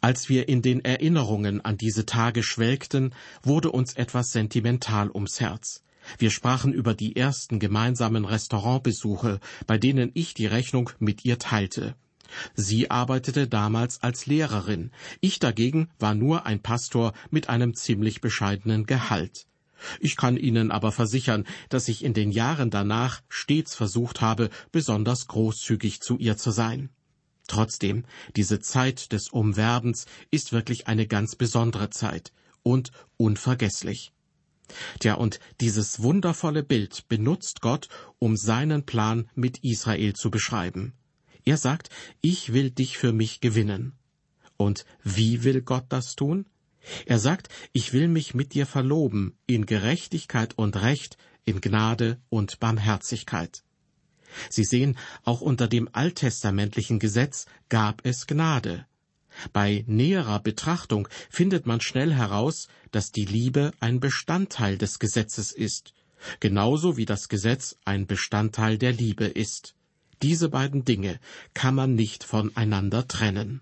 Als 0.02 0.30
wir 0.30 0.48
in 0.48 0.62
den 0.62 0.86
Erinnerungen 0.86 1.66
an 1.66 1.78
diese 1.78 2.06
Tage 2.06 2.44
schwelgten, 2.44 3.16
wurde 3.42 3.72
uns 3.72 3.94
etwas 3.96 4.28
sentimental 4.28 5.10
ums 5.10 5.40
Herz. 5.40 5.84
Wir 6.20 6.30
sprachen 6.30 6.72
über 6.74 6.94
die 6.94 7.16
ersten 7.16 7.58
gemeinsamen 7.58 8.26
Restaurantbesuche, 8.26 9.40
bei 9.66 9.80
denen 9.80 10.12
ich 10.14 10.36
die 10.36 10.46
Rechnung 10.46 10.92
mit 11.00 11.26
ihr 11.26 11.40
teilte. 11.40 11.96
Sie 12.54 12.92
arbeitete 12.92 13.48
damals 13.48 14.04
als 14.04 14.28
Lehrerin, 14.28 14.92
ich 15.22 15.40
dagegen 15.40 15.90
war 15.98 16.14
nur 16.14 16.46
ein 16.46 16.62
Pastor 16.62 17.14
mit 17.32 17.50
einem 17.50 17.74
ziemlich 17.74 18.22
bescheidenen 18.22 18.86
Gehalt. 18.86 19.48
Ich 20.00 20.16
kann 20.16 20.38
Ihnen 20.38 20.72
aber 20.72 20.92
versichern, 20.92 21.46
dass 21.70 21.88
ich 21.88 22.04
in 22.04 22.14
den 22.14 22.32
Jahren 22.32 22.70
danach 22.70 23.22
stets 23.30 23.76
versucht 23.76 24.22
habe, 24.22 24.50
besonders 24.72 25.28
großzügig 25.28 26.02
zu 26.02 26.18
ihr 26.18 26.38
zu 26.38 26.52
sein. 26.52 26.90
Trotzdem, 27.48 28.06
diese 28.36 28.60
Zeit 28.60 29.12
des 29.12 29.30
Umwerbens 29.30 30.08
ist 30.32 30.52
wirklich 30.52 30.88
eine 30.88 31.08
ganz 31.08 31.36
besondere 31.36 31.90
Zeit 31.90 32.32
und 32.64 32.92
unvergesslich. 33.18 34.14
Tja, 35.00 35.14
und 35.14 35.40
dieses 35.62 36.02
wundervolle 36.02 36.64
Bild 36.64 37.08
benutzt 37.08 37.62
Gott, 37.62 37.88
um 38.18 38.36
seinen 38.36 38.86
Plan 38.86 39.30
mit 39.36 39.60
Israel 39.60 40.14
zu 40.14 40.32
beschreiben. 40.32 40.94
Er 41.44 41.58
sagt, 41.58 41.90
ich 42.22 42.54
will 42.54 42.72
dich 42.72 42.98
für 42.98 43.14
mich 43.14 43.42
gewinnen. 43.42 43.94
Und 44.58 44.86
wie 45.04 45.44
will 45.44 45.62
Gott 45.62 45.86
das 45.90 46.16
tun? 46.16 46.48
Er 47.06 47.20
sagt, 47.20 47.50
ich 47.74 47.94
will 47.94 48.08
mich 48.08 48.34
mit 48.34 48.54
dir 48.54 48.66
verloben 48.66 49.38
in 49.48 49.66
Gerechtigkeit 49.66 50.58
und 50.58 50.82
Recht, 50.82 51.18
in 51.46 51.62
Gnade 51.62 52.20
und 52.30 52.60
Barmherzigkeit. 52.60 53.64
Sie 54.50 54.64
sehen, 54.64 54.98
auch 55.24 55.42
unter 55.42 55.68
dem 55.68 55.90
alttestamentlichen 55.94 57.00
Gesetz 57.00 57.46
gab 57.70 58.06
es 58.06 58.28
Gnade. 58.28 58.86
Bei 59.54 59.84
näherer 59.88 60.40
Betrachtung 60.40 61.08
findet 61.30 61.66
man 61.66 61.82
schnell 61.82 62.14
heraus, 62.14 62.68
dass 62.92 63.12
die 63.12 63.26
Liebe 63.26 63.72
ein 63.80 64.00
Bestandteil 64.00 64.78
des 64.78 65.00
Gesetzes 65.00 65.52
ist, 65.52 65.94
genauso 66.40 66.98
wie 66.98 67.06
das 67.06 67.28
Gesetz 67.28 67.78
ein 67.86 68.08
Bestandteil 68.08 68.78
der 68.78 68.94
Liebe 68.94 69.26
ist. 69.26 69.76
Diese 70.22 70.50
beiden 70.50 70.86
Dinge 70.86 71.20
kann 71.54 71.76
man 71.76 71.94
nicht 71.96 72.24
voneinander 72.24 73.08
trennen. 73.08 73.62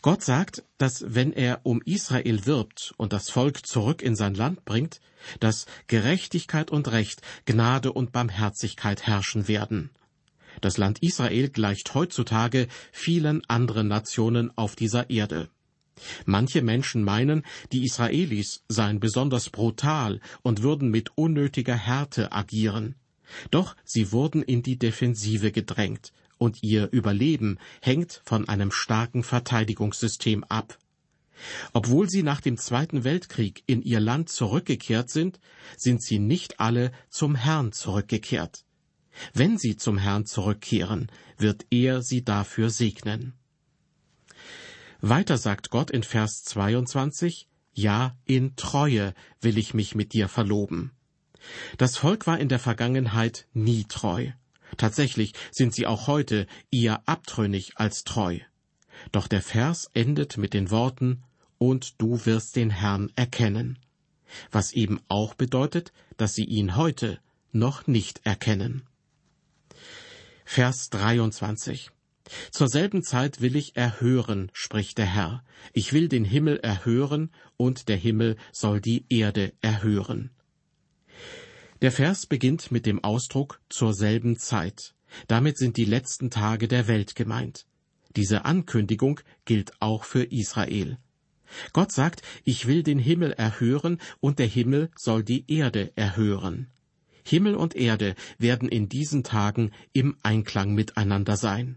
Gott 0.00 0.22
sagt, 0.22 0.62
dass 0.78 1.04
wenn 1.08 1.32
er 1.32 1.60
um 1.64 1.82
Israel 1.84 2.46
wirbt 2.46 2.94
und 2.96 3.12
das 3.12 3.30
Volk 3.30 3.66
zurück 3.66 4.00
in 4.00 4.14
sein 4.14 4.34
Land 4.34 4.64
bringt, 4.64 5.00
dass 5.40 5.66
Gerechtigkeit 5.88 6.70
und 6.70 6.92
Recht, 6.92 7.20
Gnade 7.46 7.92
und 7.92 8.12
Barmherzigkeit 8.12 9.06
herrschen 9.06 9.48
werden. 9.48 9.90
Das 10.60 10.76
Land 10.76 11.02
Israel 11.02 11.48
gleicht 11.48 11.94
heutzutage 11.94 12.68
vielen 12.92 13.44
anderen 13.48 13.88
Nationen 13.88 14.56
auf 14.56 14.76
dieser 14.76 15.10
Erde. 15.10 15.48
Manche 16.26 16.62
Menschen 16.62 17.02
meinen, 17.02 17.44
die 17.72 17.84
Israelis 17.84 18.62
seien 18.68 19.00
besonders 19.00 19.50
brutal 19.50 20.20
und 20.42 20.62
würden 20.62 20.90
mit 20.90 21.10
unnötiger 21.16 21.76
Härte 21.76 22.30
agieren. 22.30 22.94
Doch 23.50 23.74
sie 23.84 24.12
wurden 24.12 24.42
in 24.42 24.62
die 24.62 24.78
Defensive 24.78 25.52
gedrängt, 25.52 26.12
und 26.38 26.62
ihr 26.62 26.88
Überleben 26.92 27.58
hängt 27.82 28.22
von 28.24 28.48
einem 28.48 28.70
starken 28.70 29.22
Verteidigungssystem 29.22 30.44
ab. 30.44 30.78
Obwohl 31.72 32.08
sie 32.08 32.22
nach 32.22 32.40
dem 32.40 32.56
Zweiten 32.56 33.04
Weltkrieg 33.04 33.62
in 33.66 33.82
ihr 33.82 34.00
Land 34.00 34.28
zurückgekehrt 34.28 35.10
sind, 35.10 35.38
sind 35.76 36.02
sie 36.02 36.18
nicht 36.18 36.60
alle 36.60 36.92
zum 37.10 37.34
Herrn 37.34 37.72
zurückgekehrt. 37.72 38.64
Wenn 39.34 39.58
sie 39.58 39.76
zum 39.76 39.98
Herrn 39.98 40.26
zurückkehren, 40.26 41.10
wird 41.36 41.66
er 41.70 42.02
sie 42.02 42.24
dafür 42.24 42.70
segnen. 42.70 43.34
Weiter 45.00 45.38
sagt 45.38 45.70
Gott 45.70 45.90
in 45.90 46.02
Vers 46.02 46.42
22, 46.44 47.48
Ja, 47.72 48.16
in 48.24 48.56
Treue 48.56 49.14
will 49.40 49.58
ich 49.58 49.74
mich 49.74 49.94
mit 49.94 50.12
dir 50.12 50.28
verloben. 50.28 50.92
Das 51.76 51.96
Volk 51.96 52.26
war 52.26 52.38
in 52.38 52.48
der 52.48 52.58
Vergangenheit 52.58 53.46
nie 53.52 53.84
treu. 53.84 54.32
Tatsächlich 54.76 55.32
sind 55.50 55.74
sie 55.74 55.86
auch 55.86 56.06
heute 56.06 56.46
eher 56.70 57.02
abtrünnig 57.06 57.72
als 57.76 58.04
treu. 58.04 58.38
Doch 59.12 59.28
der 59.28 59.42
Vers 59.42 59.90
endet 59.94 60.36
mit 60.36 60.54
den 60.54 60.70
Worten 60.70 61.22
Und 61.60 62.00
du 62.00 62.24
wirst 62.24 62.54
den 62.54 62.70
Herrn 62.70 63.10
erkennen, 63.16 63.80
was 64.52 64.72
eben 64.72 65.00
auch 65.08 65.34
bedeutet, 65.34 65.92
dass 66.16 66.34
sie 66.34 66.44
ihn 66.44 66.76
heute 66.76 67.18
noch 67.50 67.88
nicht 67.88 68.20
erkennen. 68.24 68.86
Vers 70.44 70.88
23 70.90 71.90
Zur 72.52 72.68
selben 72.68 73.02
Zeit 73.02 73.40
will 73.40 73.56
ich 73.56 73.74
erhören, 73.76 74.50
spricht 74.52 74.98
der 74.98 75.06
Herr. 75.06 75.44
Ich 75.72 75.92
will 75.92 76.08
den 76.08 76.24
Himmel 76.24 76.58
erhören, 76.58 77.32
und 77.56 77.88
der 77.88 77.96
Himmel 77.96 78.36
soll 78.52 78.80
die 78.80 79.04
Erde 79.08 79.52
erhören. 79.60 80.30
Der 81.80 81.92
Vers 81.92 82.26
beginnt 82.26 82.72
mit 82.72 82.86
dem 82.86 83.04
Ausdruck 83.04 83.60
zur 83.68 83.94
selben 83.94 84.36
Zeit. 84.36 84.94
Damit 85.28 85.58
sind 85.58 85.76
die 85.76 85.84
letzten 85.84 86.28
Tage 86.28 86.66
der 86.66 86.88
Welt 86.88 87.14
gemeint. 87.14 87.66
Diese 88.16 88.44
Ankündigung 88.44 89.20
gilt 89.44 89.72
auch 89.80 90.02
für 90.04 90.24
Israel. 90.24 90.98
Gott 91.72 91.92
sagt, 91.92 92.22
ich 92.44 92.66
will 92.66 92.82
den 92.82 92.98
Himmel 92.98 93.32
erhören 93.32 94.00
und 94.20 94.40
der 94.40 94.48
Himmel 94.48 94.90
soll 94.96 95.22
die 95.22 95.44
Erde 95.46 95.92
erhören. 95.94 96.68
Himmel 97.24 97.54
und 97.54 97.76
Erde 97.76 98.16
werden 98.38 98.68
in 98.68 98.88
diesen 98.88 99.22
Tagen 99.22 99.70
im 99.92 100.16
Einklang 100.22 100.74
miteinander 100.74 101.36
sein. 101.36 101.76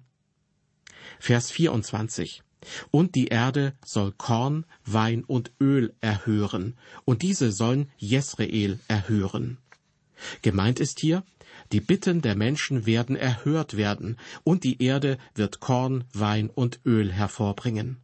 Vers 1.19 1.51
24. 1.51 2.41
Und 2.89 3.15
die 3.15 3.27
Erde 3.27 3.73
soll 3.85 4.13
Korn, 4.13 4.65
Wein 4.83 5.23
und 5.23 5.51
Öl 5.59 5.93
erhören, 5.99 6.75
und 7.05 7.21
diese 7.21 7.51
sollen 7.51 7.89
Jesreel 7.97 8.79
erhören. 8.87 9.57
Gemeint 10.41 10.79
ist 10.79 10.99
hier, 10.99 11.23
die 11.71 11.81
Bitten 11.81 12.21
der 12.21 12.35
Menschen 12.35 12.85
werden 12.85 13.15
erhört 13.15 13.77
werden, 13.77 14.17
und 14.43 14.63
die 14.63 14.81
Erde 14.81 15.17
wird 15.35 15.59
Korn, 15.59 16.03
Wein 16.13 16.49
und 16.49 16.79
Öl 16.85 17.11
hervorbringen. 17.11 17.97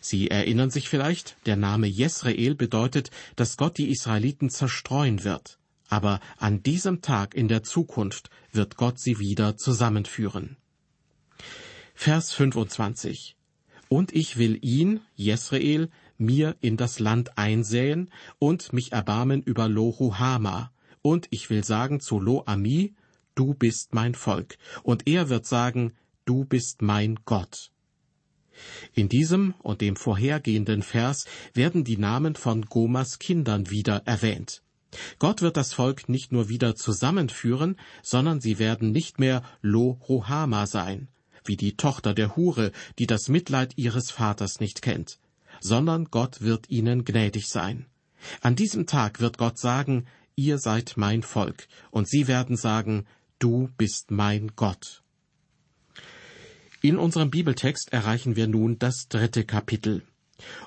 Sie 0.00 0.30
erinnern 0.30 0.70
sich 0.70 0.88
vielleicht, 0.88 1.36
der 1.46 1.56
Name 1.56 1.86
Jesrael 1.86 2.54
bedeutet, 2.54 3.10
dass 3.36 3.56
Gott 3.56 3.76
die 3.76 3.90
Israeliten 3.90 4.48
zerstreuen 4.48 5.24
wird. 5.24 5.58
Aber 5.88 6.20
an 6.38 6.62
diesem 6.62 7.02
Tag 7.02 7.34
in 7.34 7.48
der 7.48 7.62
Zukunft 7.62 8.30
wird 8.52 8.76
Gott 8.76 8.98
sie 8.98 9.18
wieder 9.18 9.56
zusammenführen. 9.56 10.56
Vers 11.94 12.32
25 12.32 13.36
Und 13.88 14.14
ich 14.14 14.38
will 14.38 14.58
ihn, 14.62 15.00
Jesrael, 15.16 15.90
mir 16.16 16.56
in 16.60 16.76
das 16.76 16.98
Land 16.98 17.36
einsäen 17.36 18.10
und 18.38 18.72
mich 18.72 18.92
erbarmen 18.92 19.42
über 19.42 19.68
Lohuhama, 19.68 20.70
und 21.02 21.28
ich 21.30 21.50
will 21.50 21.64
sagen 21.64 22.00
zu 22.00 22.20
Lo 22.20 22.42
Ami, 22.46 22.94
du 23.34 23.54
bist 23.54 23.94
mein 23.94 24.14
Volk, 24.14 24.58
und 24.82 25.06
er 25.06 25.28
wird 25.28 25.46
sagen, 25.46 25.94
du 26.24 26.44
bist 26.44 26.82
mein 26.82 27.18
Gott. 27.24 27.70
In 28.92 29.08
diesem 29.08 29.54
und 29.60 29.80
dem 29.80 29.96
vorhergehenden 29.96 30.82
Vers 30.82 31.26
werden 31.54 31.84
die 31.84 31.96
Namen 31.96 32.34
von 32.34 32.66
Gomas 32.66 33.18
Kindern 33.18 33.70
wieder 33.70 34.02
erwähnt. 34.04 34.62
Gott 35.18 35.40
wird 35.40 35.56
das 35.56 35.72
Volk 35.72 36.08
nicht 36.08 36.32
nur 36.32 36.48
wieder 36.48 36.74
zusammenführen, 36.74 37.76
sondern 38.02 38.40
sie 38.40 38.58
werden 38.58 38.90
nicht 38.90 39.18
mehr 39.18 39.42
Lo 39.62 40.00
Rohama 40.08 40.66
sein, 40.66 41.08
wie 41.44 41.56
die 41.56 41.76
Tochter 41.76 42.12
der 42.12 42.36
Hure, 42.36 42.72
die 42.98 43.06
das 43.06 43.28
Mitleid 43.28 43.78
ihres 43.78 44.10
Vaters 44.10 44.60
nicht 44.60 44.82
kennt, 44.82 45.18
sondern 45.60 46.06
Gott 46.06 46.40
wird 46.40 46.68
ihnen 46.70 47.04
gnädig 47.04 47.48
sein. 47.48 47.86
An 48.40 48.56
diesem 48.56 48.86
Tag 48.86 49.20
wird 49.20 49.38
Gott 49.38 49.58
sagen, 49.58 50.06
ihr 50.40 50.58
seid 50.58 50.94
mein 50.96 51.22
Volk, 51.22 51.68
und 51.90 52.08
sie 52.08 52.26
werden 52.26 52.56
sagen, 52.56 53.04
du 53.38 53.68
bist 53.76 54.10
mein 54.10 54.52
Gott. 54.56 55.02
In 56.80 56.96
unserem 56.96 57.30
Bibeltext 57.30 57.92
erreichen 57.92 58.36
wir 58.36 58.46
nun 58.46 58.78
das 58.78 59.08
dritte 59.08 59.44
Kapitel. 59.44 60.02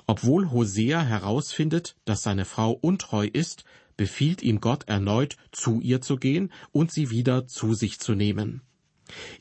Obwohl 0.06 0.52
Hosea 0.52 1.02
herausfindet, 1.02 1.96
dass 2.04 2.22
seine 2.22 2.44
Frau 2.44 2.70
untreu 2.70 3.28
ist, 3.32 3.64
befiehlt 3.96 4.42
ihm 4.42 4.60
Gott 4.60 4.84
erneut, 4.86 5.36
zu 5.50 5.80
ihr 5.80 6.00
zu 6.00 6.16
gehen 6.18 6.52
und 6.70 6.92
sie 6.92 7.10
wieder 7.10 7.48
zu 7.48 7.74
sich 7.74 7.98
zu 7.98 8.14
nehmen. 8.14 8.62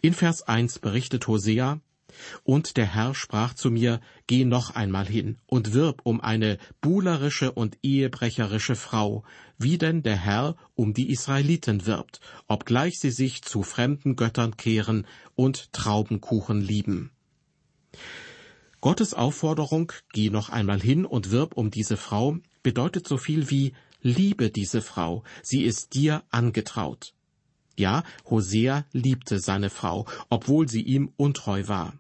In 0.02 0.16
Vers 0.16 0.42
1 0.42 0.80
berichtet 0.80 1.28
Hosea, 1.28 1.80
und 2.44 2.78
der 2.78 2.86
Herr 2.86 3.16
sprach 3.16 3.54
zu 3.54 3.72
mir, 3.72 4.00
Geh 4.28 4.46
noch 4.46 4.76
einmal 4.76 5.06
hin 5.06 5.38
und 5.46 5.74
wirb 5.74 6.02
um 6.04 6.22
eine 6.22 6.58
buhlerische 6.82 7.52
und 7.52 7.78
ehebrecherische 7.84 8.76
Frau, 8.76 9.24
wie 9.58 9.78
denn 9.78 10.04
der 10.04 10.18
Herr 10.18 10.56
um 10.76 10.94
die 10.94 11.10
Israeliten 11.10 11.86
wirbt, 11.86 12.20
obgleich 12.48 13.00
sie 13.00 13.12
sich 13.12 13.42
zu 13.42 13.64
fremden 13.64 14.16
Göttern 14.16 14.58
kehren 14.58 15.08
und 15.36 15.74
Traubenkuchen 15.74 16.62
lieben. 16.62 17.12
Gottes 18.82 19.14
Aufforderung, 19.14 19.94
geh 20.12 20.30
noch 20.30 20.50
einmal 20.50 20.82
hin 20.82 21.06
und 21.06 21.32
wirb 21.32 21.56
um 21.56 21.72
diese 21.72 21.96
Frau, 21.96 22.38
bedeutet 22.64 23.08
so 23.08 23.18
viel 23.18 23.50
wie 23.50 23.74
Liebe 24.02 24.50
diese 24.50 24.82
Frau, 24.82 25.24
sie 25.42 25.64
ist 25.64 25.94
dir 25.94 26.24
angetraut. 26.30 27.14
Ja, 27.78 28.04
Hosea 28.30 28.86
liebte 28.92 29.40
seine 29.40 29.70
Frau, 29.70 30.06
obwohl 30.30 30.68
sie 30.68 30.82
ihm 30.82 31.14
untreu 31.16 31.68
war. 31.68 31.94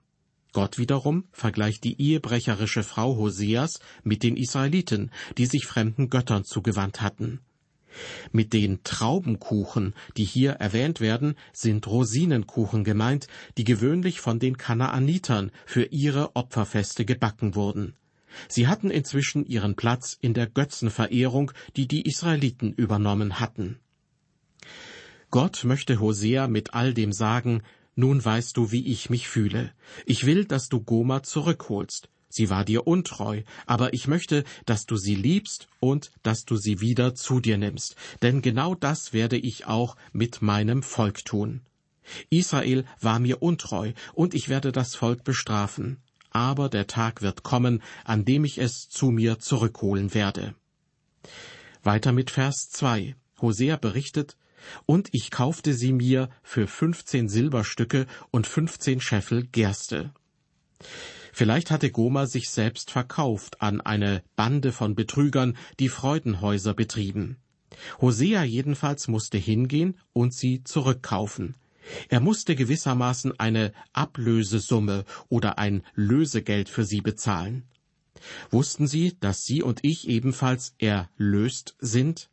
Gott 0.53 0.77
wiederum 0.77 1.25
vergleicht 1.31 1.83
die 1.83 1.99
ehebrecherische 1.99 2.83
Frau 2.83 3.17
Hoseas 3.17 3.79
mit 4.03 4.23
den 4.23 4.37
Israeliten, 4.37 5.11
die 5.37 5.47
sich 5.47 5.65
fremden 5.65 6.09
Göttern 6.09 6.45
zugewandt 6.45 7.01
hatten. 7.01 7.39
Mit 8.31 8.53
den 8.53 8.83
Traubenkuchen, 8.83 9.93
die 10.17 10.23
hier 10.23 10.53
erwähnt 10.53 10.99
werden, 10.99 11.35
sind 11.53 11.87
Rosinenkuchen 11.87 12.83
gemeint, 12.83 13.27
die 13.57 13.63
gewöhnlich 13.63 14.19
von 14.19 14.39
den 14.39 14.57
Kanaanitern 14.57 15.51
für 15.65 15.85
ihre 15.85 16.35
Opferfeste 16.35 17.05
gebacken 17.05 17.55
wurden. 17.55 17.95
Sie 18.47 18.67
hatten 18.67 18.89
inzwischen 18.89 19.45
ihren 19.45 19.75
Platz 19.75 20.17
in 20.19 20.33
der 20.33 20.47
Götzenverehrung, 20.47 21.51
die 21.75 21.87
die 21.87 22.01
Israeliten 22.07 22.73
übernommen 22.73 23.39
hatten. 23.39 23.79
Gott 25.29 25.63
möchte 25.63 25.99
Hosea 25.99 26.47
mit 26.47 26.73
all 26.73 26.93
dem 26.93 27.11
sagen, 27.11 27.63
nun 27.95 28.23
weißt 28.23 28.57
du, 28.57 28.71
wie 28.71 28.87
ich 28.87 29.09
mich 29.09 29.27
fühle. 29.27 29.73
Ich 30.05 30.25
will, 30.25 30.45
dass 30.45 30.69
du 30.69 30.81
Goma 30.81 31.23
zurückholst. 31.23 32.09
Sie 32.29 32.49
war 32.49 32.65
dir 32.65 32.87
untreu, 32.87 33.43
aber 33.67 33.93
ich 33.93 34.07
möchte, 34.07 34.43
dass 34.65 34.87
du 34.87 34.97
sie 34.97 35.13
liebst 35.13 35.67
und 35.79 36.11
dass 36.23 36.45
du 36.45 36.55
sie 36.55 36.81
wieder 36.81 37.13
zu 37.13 37.39
dir 37.39 37.59
nimmst, 37.59 37.95
denn 38.23 38.41
genau 38.41 38.73
das 38.73 39.13
werde 39.13 39.37
ich 39.37 39.67
auch 39.67 39.95
mit 40.13 40.41
meinem 40.41 40.81
Volk 40.81 41.25
tun. 41.25 41.61
Israel 42.31 42.85
war 42.99 43.19
mir 43.19 43.43
untreu, 43.43 43.93
und 44.13 44.33
ich 44.33 44.49
werde 44.49 44.71
das 44.71 44.95
Volk 44.95 45.23
bestrafen, 45.23 46.01
aber 46.31 46.69
der 46.69 46.87
Tag 46.87 47.21
wird 47.21 47.43
kommen, 47.43 47.83
an 48.03 48.25
dem 48.25 48.45
ich 48.45 48.57
es 48.57 48.89
zu 48.89 49.11
mir 49.11 49.37
zurückholen 49.37 50.15
werde. 50.15 50.55
Weiter 51.83 52.11
mit 52.13 52.31
Vers 52.31 52.69
2. 52.71 53.15
Hosea 53.41 53.77
berichtet, 53.77 54.37
und 54.85 55.09
ich 55.11 55.31
kaufte 55.31 55.73
sie 55.73 55.93
mir 55.93 56.29
für 56.41 56.67
fünfzehn 56.67 57.29
Silberstücke 57.29 58.05
und 58.31 58.47
fünfzehn 58.47 59.01
Scheffel 59.01 59.47
Gerste. 59.47 60.11
Vielleicht 61.31 61.71
hatte 61.71 61.89
Goma 61.91 62.27
sich 62.27 62.49
selbst 62.49 62.91
verkauft 62.91 63.61
an 63.61 63.81
eine 63.81 64.23
Bande 64.35 64.71
von 64.71 64.95
Betrügern, 64.95 65.57
die 65.79 65.89
Freudenhäuser 65.89 66.73
betrieben. 66.73 67.37
Hosea 67.99 68.43
jedenfalls 68.43 69.07
musste 69.07 69.37
hingehen 69.37 69.97
und 70.13 70.33
sie 70.33 70.63
zurückkaufen. 70.63 71.55
Er 72.07 72.19
musste 72.19 72.55
gewissermaßen 72.55 73.39
eine 73.39 73.73
Ablösesumme 73.93 75.05
oder 75.27 75.57
ein 75.57 75.83
Lösegeld 75.95 76.69
für 76.69 76.85
sie 76.85 77.01
bezahlen. 77.01 77.63
Wussten 78.51 78.87
Sie, 78.87 79.17
dass 79.19 79.43
Sie 79.43 79.61
und 79.61 79.79
ich 79.83 80.07
ebenfalls 80.07 80.75
erlöst 80.77 81.75
sind? 81.79 82.29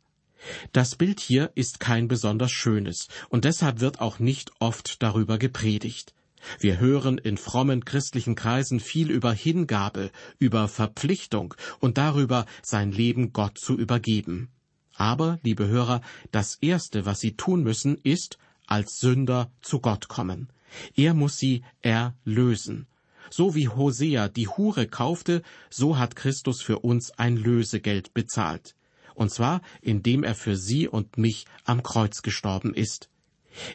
Das 0.71 0.95
Bild 0.95 1.19
hier 1.19 1.51
ist 1.55 1.79
kein 1.79 2.07
besonders 2.07 2.51
schönes, 2.51 3.07
und 3.29 3.45
deshalb 3.45 3.79
wird 3.79 4.01
auch 4.01 4.19
nicht 4.19 4.51
oft 4.59 5.01
darüber 5.01 5.37
gepredigt. 5.37 6.13
Wir 6.59 6.79
hören 6.79 7.17
in 7.17 7.37
frommen 7.37 7.85
christlichen 7.85 8.35
Kreisen 8.35 8.79
viel 8.79 9.11
über 9.11 9.31
Hingabe, 9.31 10.11
über 10.39 10.67
Verpflichtung 10.67 11.53
und 11.79 11.97
darüber, 11.97 12.45
sein 12.63 12.91
Leben 12.91 13.31
Gott 13.31 13.59
zu 13.59 13.77
übergeben. 13.77 14.49
Aber, 14.95 15.39
liebe 15.43 15.67
Hörer, 15.67 16.01
das 16.31 16.55
Erste, 16.61 17.05
was 17.05 17.19
Sie 17.19 17.35
tun 17.35 17.63
müssen, 17.63 17.97
ist, 18.03 18.37
als 18.65 18.97
Sünder 18.99 19.51
zu 19.61 19.79
Gott 19.79 20.07
kommen. 20.07 20.49
Er 20.95 21.13
muss 21.13 21.37
sie 21.37 21.63
erlösen. 21.81 22.87
So 23.29 23.55
wie 23.55 23.67
Hosea 23.67 24.29
die 24.29 24.47
Hure 24.47 24.87
kaufte, 24.87 25.41
so 25.69 25.97
hat 25.97 26.15
Christus 26.15 26.61
für 26.61 26.79
uns 26.79 27.11
ein 27.17 27.37
Lösegeld 27.37 28.13
bezahlt 28.13 28.75
und 29.21 29.29
zwar 29.29 29.61
indem 29.81 30.23
er 30.23 30.33
für 30.33 30.57
Sie 30.57 30.87
und 30.87 31.19
mich 31.19 31.45
am 31.63 31.83
Kreuz 31.83 32.23
gestorben 32.23 32.73
ist. 32.73 33.07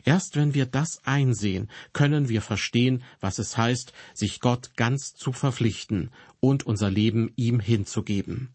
Erst 0.04 0.34
wenn 0.34 0.54
wir 0.54 0.66
das 0.66 1.00
einsehen, 1.04 1.70
können 1.92 2.28
wir 2.28 2.42
verstehen, 2.42 3.04
was 3.20 3.38
es 3.38 3.56
heißt, 3.56 3.92
sich 4.12 4.40
Gott 4.40 4.72
ganz 4.76 5.14
zu 5.14 5.30
verpflichten 5.30 6.10
und 6.40 6.66
unser 6.66 6.90
Leben 6.90 7.32
ihm 7.36 7.60
hinzugeben. 7.60 8.48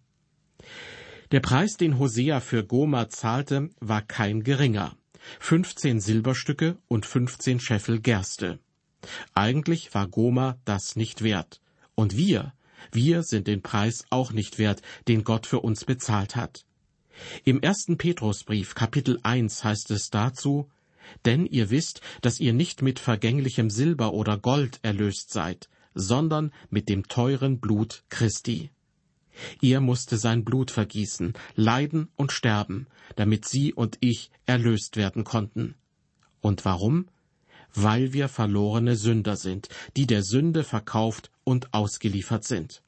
Der 1.31 1.39
Preis, 1.39 1.77
den 1.77 1.97
Hosea 1.97 2.41
für 2.41 2.65
Goma 2.65 3.07
zahlte, 3.07 3.69
war 3.79 4.01
kein 4.01 4.43
geringer. 4.43 4.97
15 5.39 6.01
Silberstücke 6.01 6.77
und 6.89 7.05
15 7.05 7.61
Scheffel 7.61 8.01
Gerste. 8.01 8.59
Eigentlich 9.33 9.93
war 9.93 10.07
Goma 10.07 10.57
das 10.65 10.97
nicht 10.97 11.21
wert. 11.23 11.61
Und 11.95 12.17
wir, 12.17 12.53
wir 12.91 13.23
sind 13.23 13.47
den 13.47 13.61
Preis 13.61 14.03
auch 14.09 14.33
nicht 14.33 14.57
wert, 14.57 14.81
den 15.07 15.23
Gott 15.23 15.45
für 15.45 15.59
uns 15.59 15.85
bezahlt 15.85 16.35
hat. 16.35 16.65
Im 17.43 17.61
ersten 17.61 17.97
Petrusbrief 17.97 18.75
Kapitel 18.75 19.19
1 19.23 19.63
heißt 19.63 19.91
es 19.91 20.09
dazu, 20.09 20.69
denn 21.25 21.45
ihr 21.45 21.69
wisst, 21.69 22.01
dass 22.21 22.39
ihr 22.39 22.53
nicht 22.53 22.81
mit 22.81 22.99
vergänglichem 22.99 23.69
Silber 23.69 24.13
oder 24.13 24.37
Gold 24.37 24.79
erlöst 24.81 25.31
seid, 25.31 25.69
sondern 25.93 26.51
mit 26.69 26.89
dem 26.89 27.07
teuren 27.07 27.59
Blut 27.59 28.03
Christi. 28.09 28.69
Er 29.61 29.81
musste 29.81 30.17
sein 30.17 30.43
Blut 30.43 30.71
vergießen, 30.71 31.33
leiden 31.55 32.09
und 32.15 32.31
sterben, 32.31 32.87
damit 33.15 33.47
Sie 33.47 33.73
und 33.73 33.97
ich 34.01 34.29
erlöst 34.45 34.97
werden 34.97 35.23
konnten. 35.23 35.75
Und 36.41 36.65
warum? 36.65 37.07
Weil 37.73 38.13
wir 38.13 38.27
verlorene 38.27 38.95
Sünder 38.95 39.37
sind, 39.37 39.69
die 39.95 40.05
der 40.05 40.23
Sünde 40.23 40.63
verkauft 40.63 41.31
und 41.43 41.73
ausgeliefert 41.73 42.43
sind. 42.43 42.83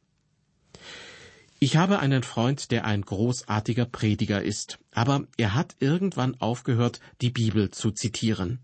Ich 1.63 1.78
habe 1.78 1.99
einen 1.99 2.23
Freund, 2.23 2.71
der 2.71 2.84
ein 2.84 3.04
großartiger 3.04 3.86
Prediger 3.86 4.43
ist, 4.43 4.80
aber 4.91 5.28
er 5.38 5.54
hat 5.54 5.78
irgendwann 5.80 6.36
aufgehört, 6.41 6.99
die 7.21 7.30
Bibel 7.30 7.71
zu 7.71 7.91
zitieren. 7.91 8.60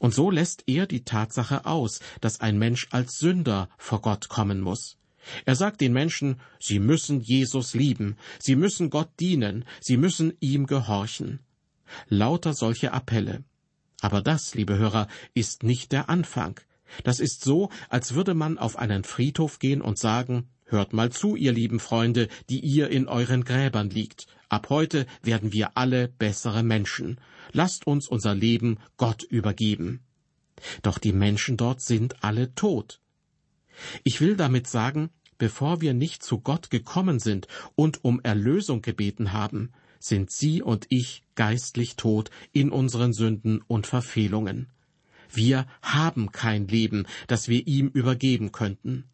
Und 0.00 0.12
so 0.12 0.28
lässt 0.28 0.64
er 0.66 0.88
die 0.88 1.04
Tatsache 1.04 1.66
aus, 1.66 2.00
dass 2.20 2.40
ein 2.40 2.58
Mensch 2.58 2.88
als 2.90 3.18
Sünder 3.18 3.68
vor 3.78 4.02
Gott 4.02 4.28
kommen 4.28 4.60
muss. 4.60 4.98
Er 5.44 5.54
sagt 5.54 5.80
den 5.80 5.92
Menschen, 5.92 6.40
sie 6.58 6.80
müssen 6.80 7.20
Jesus 7.20 7.74
lieben, 7.74 8.16
sie 8.40 8.56
müssen 8.56 8.90
Gott 8.90 9.10
dienen, 9.20 9.64
sie 9.80 9.96
müssen 9.96 10.32
ihm 10.40 10.66
gehorchen. 10.66 11.38
Lauter 12.08 12.54
solche 12.54 12.92
Appelle. 12.92 13.44
Aber 14.00 14.20
das, 14.20 14.56
liebe 14.56 14.76
Hörer, 14.76 15.06
ist 15.32 15.62
nicht 15.62 15.92
der 15.92 16.08
Anfang. 16.08 16.58
Das 17.04 17.20
ist 17.20 17.44
so, 17.44 17.70
als 17.88 18.14
würde 18.14 18.34
man 18.34 18.58
auf 18.58 18.74
einen 18.74 19.04
Friedhof 19.04 19.60
gehen 19.60 19.80
und 19.80 19.96
sagen, 19.96 20.48
Hört 20.72 20.94
mal 20.94 21.12
zu, 21.12 21.36
ihr 21.36 21.52
lieben 21.52 21.80
Freunde, 21.80 22.28
die 22.48 22.60
ihr 22.60 22.88
in 22.88 23.06
euren 23.06 23.44
Gräbern 23.44 23.90
liegt. 23.90 24.26
Ab 24.48 24.70
heute 24.70 25.04
werden 25.22 25.52
wir 25.52 25.76
alle 25.76 26.08
bessere 26.08 26.62
Menschen. 26.62 27.20
Lasst 27.52 27.86
uns 27.86 28.08
unser 28.08 28.34
Leben 28.34 28.78
Gott 28.96 29.22
übergeben. 29.22 30.00
Doch 30.80 30.96
die 30.96 31.12
Menschen 31.12 31.58
dort 31.58 31.82
sind 31.82 32.24
alle 32.24 32.54
tot. 32.54 33.00
Ich 34.02 34.22
will 34.22 34.34
damit 34.34 34.66
sagen, 34.66 35.10
bevor 35.36 35.82
wir 35.82 35.92
nicht 35.92 36.22
zu 36.22 36.40
Gott 36.40 36.70
gekommen 36.70 37.18
sind 37.18 37.48
und 37.74 38.02
um 38.02 38.22
Erlösung 38.22 38.80
gebeten 38.80 39.34
haben, 39.34 39.72
sind 39.98 40.30
Sie 40.30 40.62
und 40.62 40.86
ich 40.88 41.22
geistlich 41.34 41.96
tot 41.96 42.30
in 42.52 42.70
unseren 42.70 43.12
Sünden 43.12 43.60
und 43.66 43.86
Verfehlungen. 43.86 44.70
Wir 45.30 45.66
haben 45.82 46.32
kein 46.32 46.66
Leben, 46.66 47.06
das 47.26 47.48
wir 47.48 47.66
ihm 47.66 47.88
übergeben 47.88 48.52
könnten. 48.52 49.04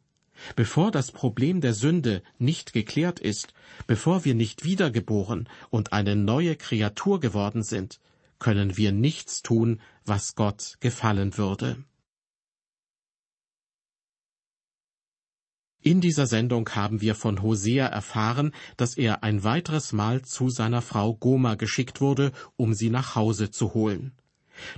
Bevor 0.57 0.91
das 0.91 1.11
Problem 1.13 1.61
der 1.61 1.75
Sünde 1.75 2.23
nicht 2.39 2.73
geklärt 2.73 3.21
ist, 3.21 3.55
bevor 3.87 4.25
wir 4.25 4.35
nicht 4.35 4.65
wiedergeboren 4.65 5.49
und 5.71 5.93
eine 5.93 6.17
neue 6.17 6.57
Kreatur 6.57 7.21
geworden 7.21 7.63
sind, 7.63 8.01
können 8.39 8.77
wir 8.77 8.93
nichts 8.93 9.43
tun, 9.43 9.81
was 10.05 10.35
Gott 10.35 10.77
gefallen 10.81 11.37
würde. 11.37 11.85
In 15.81 16.01
dieser 16.01 16.27
Sendung 16.27 16.69
haben 16.71 17.01
wir 17.01 17.15
von 17.15 17.41
Hosea 17.41 17.87
erfahren, 17.87 18.53
dass 18.77 18.97
er 18.97 19.23
ein 19.23 19.45
weiteres 19.45 19.93
Mal 19.93 20.23
zu 20.23 20.51
seiner 20.51 20.83
Frau 20.83 21.15
Goma 21.15 21.55
geschickt 21.55 22.01
wurde, 22.01 22.33
um 22.57 22.75
sie 22.75 22.91
nach 22.91 23.15
Hause 23.15 23.51
zu 23.51 23.75
holen. 23.75 24.13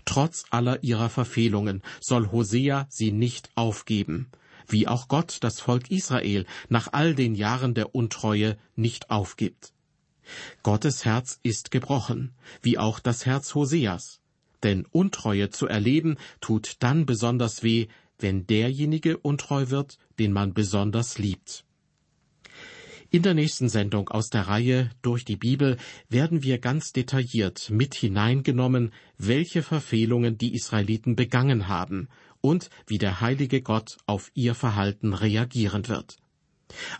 Trotz 0.04 0.44
aller 0.50 0.84
ihrer 0.84 1.08
Verfehlungen 1.08 1.82
soll 2.00 2.30
Hosea 2.30 2.86
sie 2.90 3.12
nicht 3.12 3.50
aufgeben, 3.54 4.30
wie 4.70 4.88
auch 4.88 5.08
Gott 5.08 5.38
das 5.40 5.60
Volk 5.60 5.90
Israel 5.90 6.46
nach 6.68 6.88
all 6.92 7.14
den 7.14 7.34
Jahren 7.34 7.74
der 7.74 7.94
Untreue 7.94 8.56
nicht 8.76 9.10
aufgibt. 9.10 9.72
Gottes 10.62 11.04
Herz 11.04 11.40
ist 11.42 11.70
gebrochen, 11.70 12.32
wie 12.62 12.78
auch 12.78 13.00
das 13.00 13.26
Herz 13.26 13.54
Hoseas. 13.54 14.20
Denn 14.62 14.86
Untreue 14.90 15.50
zu 15.50 15.66
erleben 15.66 16.16
tut 16.40 16.76
dann 16.80 17.06
besonders 17.06 17.62
weh, 17.62 17.88
wenn 18.18 18.46
derjenige 18.46 19.16
untreu 19.16 19.70
wird, 19.70 19.98
den 20.18 20.32
man 20.32 20.52
besonders 20.52 21.18
liebt. 21.18 21.64
In 23.12 23.22
der 23.22 23.34
nächsten 23.34 23.68
Sendung 23.68 24.08
aus 24.08 24.30
der 24.30 24.42
Reihe 24.42 24.90
Durch 25.02 25.24
die 25.24 25.36
Bibel 25.36 25.78
werden 26.08 26.44
wir 26.44 26.58
ganz 26.58 26.92
detailliert 26.92 27.68
mit 27.68 27.94
hineingenommen, 27.96 28.92
welche 29.18 29.62
Verfehlungen 29.62 30.38
die 30.38 30.54
Israeliten 30.54 31.16
begangen 31.16 31.66
haben 31.66 32.08
und 32.40 32.70
wie 32.86 32.98
der 32.98 33.20
heilige 33.20 33.62
Gott 33.62 33.98
auf 34.06 34.30
ihr 34.34 34.54
Verhalten 34.54 35.12
reagieren 35.12 35.88
wird. 35.88 36.16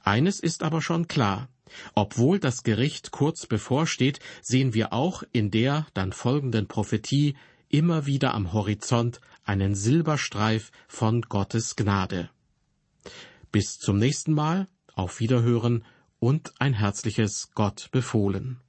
Eines 0.03 0.41
ist 0.41 0.63
aber 0.63 0.83
schon 0.83 1.09
klar. 1.09 1.49
Obwohl 1.95 2.41
das 2.41 2.65
Gericht 2.65 3.13
kurz 3.13 3.47
bevorsteht, 3.47 4.19
sehen 4.43 4.75
wir 4.75 4.93
auch 4.93 5.23
in 5.33 5.51
der 5.51 5.87
dann 5.95 6.13
folgenden 6.13 6.67
Prophetie 6.67 7.37
immer 7.69 8.07
wieder 8.07 8.35
am 8.35 8.53
Horizont 8.53 9.21
einen 9.45 9.75
Silberstreif 9.75 10.73
von 10.89 11.23
Gottes 11.23 11.77
Gnade. 11.77 12.31
Bis 13.53 13.79
zum 13.79 13.99
nächsten 13.99 14.33
Mal, 14.33 14.67
auf 14.95 15.21
Wiederhören 15.21 15.85
und 16.19 16.53
ein 16.59 16.75
herzliches 16.75 17.51
Gott 17.55 17.89
befohlen. 17.93 18.61